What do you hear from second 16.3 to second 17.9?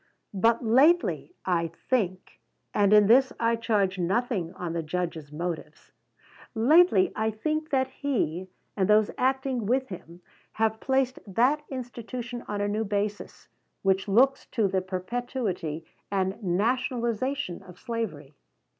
nationalization of